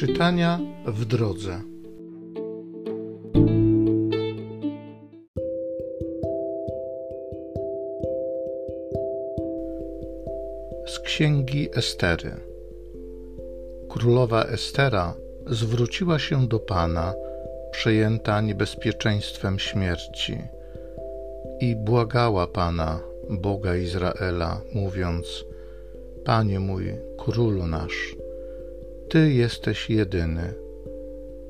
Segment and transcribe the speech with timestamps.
[0.00, 1.60] Czytania w drodze.
[10.86, 12.32] Z księgi Estery.
[13.88, 15.14] Królowa Estera
[15.46, 17.14] zwróciła się do Pana,
[17.70, 20.38] przejęta niebezpieczeństwem śmierci,
[21.60, 25.44] i błagała Pana, Boga Izraela, mówiąc:
[26.24, 28.16] Panie mój, królu nasz,
[29.10, 30.54] Ty jesteś jedyny.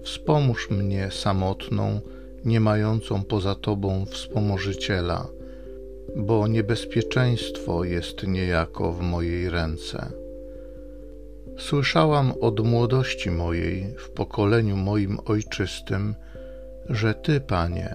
[0.03, 2.01] Wspomóż mnie samotną,
[2.45, 5.27] nie mającą poza Tobą wspomożyciela,
[6.17, 10.13] bo niebezpieczeństwo jest niejako w mojej ręce.
[11.59, 16.15] Słyszałam od młodości mojej, w pokoleniu moim ojczystym,
[16.91, 17.95] że Ty, Panie,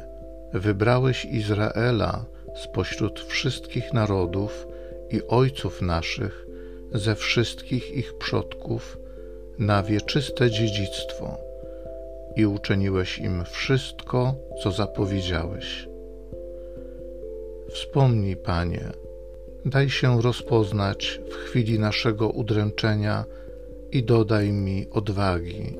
[0.53, 2.25] wybrałeś Izraela
[2.55, 4.67] spośród wszystkich narodów
[5.09, 6.45] i ojców naszych,
[6.91, 8.97] ze wszystkich ich przodków,
[9.59, 11.37] na wieczyste dziedzictwo
[12.35, 15.87] i uczyniłeś im wszystko, co zapowiedziałeś.
[17.69, 18.91] Wspomnij, Panie,
[19.65, 23.25] daj się rozpoznać w chwili naszego udręczenia
[23.91, 25.77] i dodaj mi odwagi,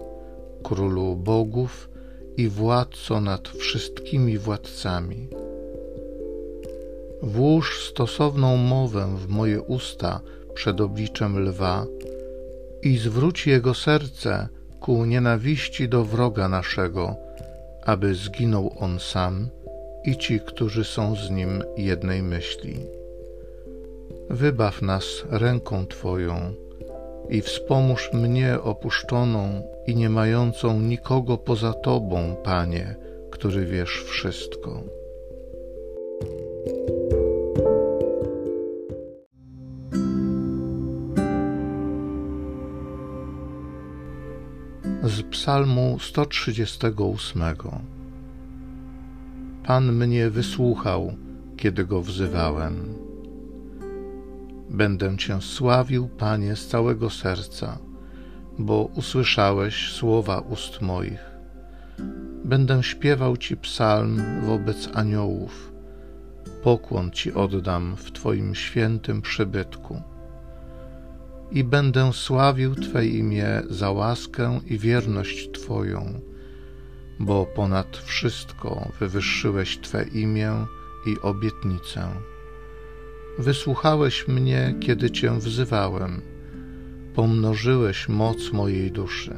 [0.63, 1.89] królu bogów
[2.37, 5.27] i władco nad wszystkimi władcami.
[7.21, 10.21] Włóż stosowną mowę w moje usta
[10.53, 11.85] przed obliczem lwa
[12.81, 14.47] i zwróć jego serce
[14.79, 17.15] ku nienawiści do wroga naszego,
[17.85, 19.49] aby zginął on sam
[20.03, 22.75] i ci, którzy są z nim jednej myśli.
[24.29, 26.53] Wybaw nas ręką Twoją
[27.29, 32.95] i wspomóż mnie opuszczoną i nie mającą nikogo poza Tobą, Panie,
[33.31, 34.83] który wiesz wszystko.
[45.15, 47.43] Z Psalmu 138.
[49.63, 51.13] Pan mnie wysłuchał,
[51.57, 52.93] kiedy go wzywałem.
[54.69, 57.77] Będę Cię sławił, Panie, z całego serca,
[58.59, 61.25] bo usłyszałeś słowa ust moich.
[62.45, 65.73] Będę śpiewał Ci psalm wobec aniołów.
[66.63, 70.01] Pokłon Ci oddam w Twoim świętym przybytku
[71.51, 76.21] i będę sławił Twe imię za łaskę i wierność Twoją,
[77.19, 80.65] bo ponad wszystko wywyższyłeś Twe imię
[81.05, 82.09] i obietnicę.
[83.39, 86.21] Wysłuchałeś mnie, kiedy Cię wzywałem,
[87.15, 89.35] pomnożyłeś moc mojej duszy.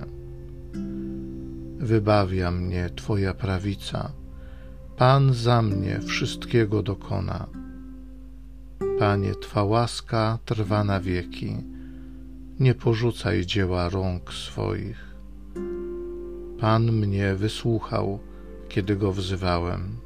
[1.77, 4.11] Wybawia mnie Twoja prawica,
[4.97, 7.47] Pan za mnie wszystkiego dokona.
[8.99, 11.76] Panie, Twa łaska trwa na wieki
[12.59, 15.15] nie porzucaj dzieła rąk swoich.
[16.59, 18.19] Pan mnie wysłuchał,
[18.69, 19.97] kiedy go wzywałem.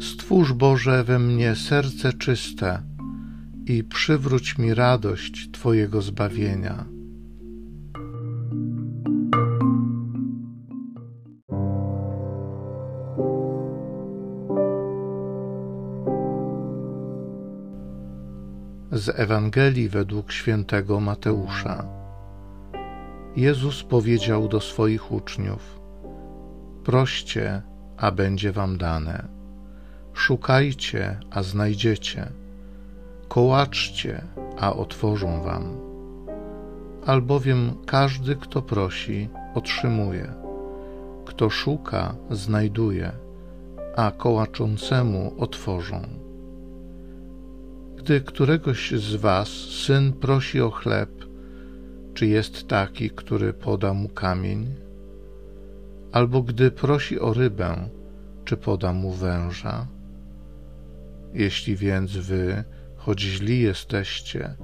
[0.00, 2.82] Stwórz Boże we mnie serce czyste
[3.66, 6.99] i przywróć mi radość Twojego zbawienia
[19.00, 21.84] z Ewangelii według świętego Mateusza.
[23.36, 25.80] Jezus powiedział do swoich uczniów:
[26.84, 27.62] Proście,
[27.96, 29.28] a będzie wam dane.
[30.12, 32.28] Szukajcie, a znajdziecie.
[33.28, 34.24] Kołaczcie,
[34.58, 35.76] a otworzą wam.
[37.06, 40.32] Albowiem każdy, kto prosi, otrzymuje.
[41.26, 43.12] Kto szuka, znajduje,
[43.96, 46.29] a kołaczącemu otworzą.
[48.00, 51.10] Gdy któregoś z was syn prosi o chleb,
[52.14, 54.74] czy jest taki, który poda mu kamień?
[56.12, 57.88] Albo gdy prosi o rybę,
[58.44, 59.86] czy poda mu węża?
[61.34, 62.64] Jeśli więc wy,
[62.96, 64.54] choć źli jesteście,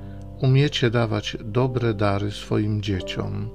[0.43, 3.51] umiecie dawać dobre dary swoim dzieciom,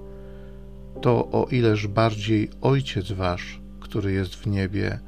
[1.01, 4.99] to o ileż bardziej Ojciec Wasz, który jest w niebie,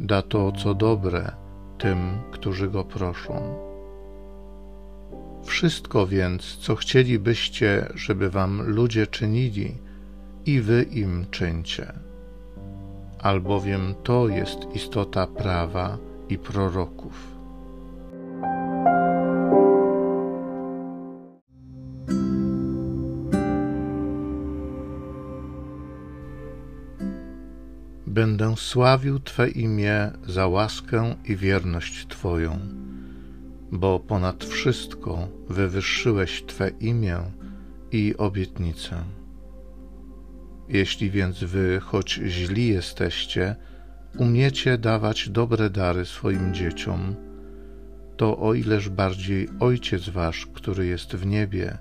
[0.00, 1.32] da to, co dobre
[1.78, 1.98] tym,
[2.32, 3.69] którzy Go proszą.
[5.44, 9.74] Wszystko więc, co chcielibyście, żeby wam ludzie czynili,
[10.46, 11.92] i wy im czyńcie.
[13.18, 15.98] Albowiem to jest istota prawa
[16.28, 17.30] i proroków.
[28.06, 32.58] Będę sławił Twe imię za łaskę i wierność Twoją,
[33.72, 37.18] bo ponad wszystko wywyższyłeś Twe imię
[37.92, 39.04] i obietnicę.
[40.68, 43.56] Jeśli więc wy, choć źli jesteście,
[44.18, 47.14] umiecie dawać dobre dary swoim dzieciom,
[48.16, 51.78] to o ileż bardziej Ojciec Wasz, który jest w niebie,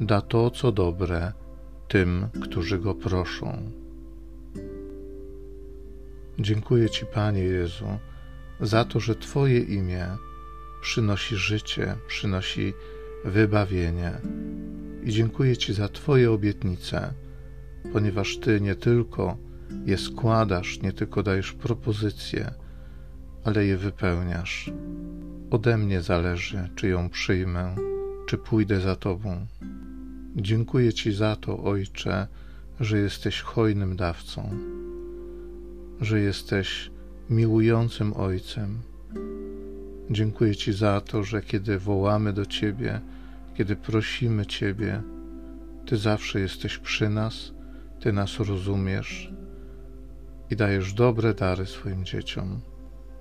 [0.00, 1.32] da to, co dobre
[1.88, 3.70] tym, którzy Go proszą.
[6.38, 7.86] Dziękuję Ci, Panie Jezu,
[8.60, 10.06] za to, że Twoje imię
[10.82, 12.74] przynosi życie, przynosi
[13.24, 14.12] wybawienie.
[15.04, 17.14] I dziękuję Ci za Twoje obietnice,
[17.92, 19.36] ponieważ Ty nie tylko
[19.86, 22.54] je składasz, nie tylko dajesz propozycje,
[23.44, 24.70] ale je wypełniasz.
[25.50, 27.76] Ode mnie zależy, czy ją przyjmę,
[28.26, 29.46] czy pójdę za Tobą.
[30.36, 32.26] Dziękuję Ci za to, Ojcze,
[32.80, 34.50] że jesteś hojnym dawcą,
[36.00, 36.90] że jesteś
[37.30, 38.91] miłującym Ojcem.
[40.12, 43.00] Dziękuję Ci za to, że kiedy wołamy do Ciebie,
[43.54, 45.02] kiedy prosimy Ciebie,
[45.86, 47.52] Ty zawsze jesteś przy nas,
[48.00, 49.32] Ty nas rozumiesz
[50.50, 52.60] i dajesz dobre dary swoim dzieciom.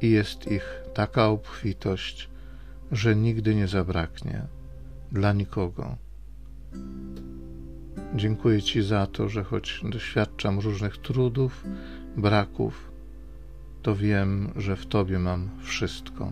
[0.02, 2.30] I jest ich taka obfitość,
[2.92, 4.42] że nigdy nie zabraknie
[5.12, 5.96] dla nikogo.
[8.16, 11.64] Dziękuję Ci za to, że choć doświadczam różnych trudów,
[12.18, 12.92] braków,
[13.82, 16.32] to wiem, że w Tobie mam wszystko.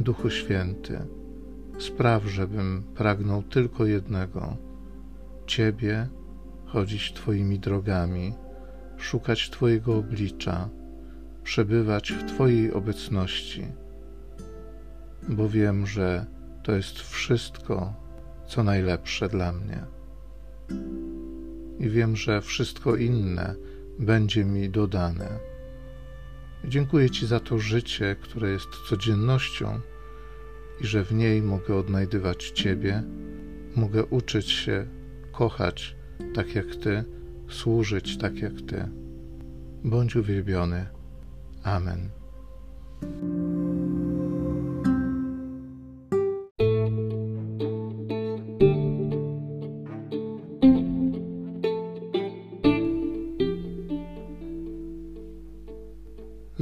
[0.00, 0.98] Duchu Święty,
[1.78, 4.56] spraw, żebym pragnął tylko jednego
[5.46, 6.08] Ciebie,
[6.66, 8.34] chodzić Twoimi drogami,
[8.96, 10.68] szukać Twojego oblicza,
[11.42, 13.64] przebywać w Twojej obecności,
[15.28, 16.26] bo wiem, że
[16.62, 17.94] to jest wszystko,
[18.46, 19.84] co najlepsze dla mnie.
[21.78, 23.54] I wiem, że wszystko inne
[23.98, 25.53] będzie mi dodane.
[26.68, 29.80] Dziękuję Ci za to życie, które jest codziennością
[30.80, 33.02] i że w niej mogę odnajdywać Ciebie,
[33.76, 34.86] mogę uczyć się
[35.32, 35.96] kochać
[36.34, 37.04] tak jak Ty,
[37.48, 38.88] służyć tak jak Ty.
[39.84, 40.86] Bądź uwielbiony.
[41.62, 42.10] Amen.